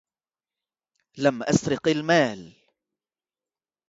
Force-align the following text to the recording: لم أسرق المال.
لم 1.17 1.43
أسرق 1.43 1.87
المال. 1.87 2.53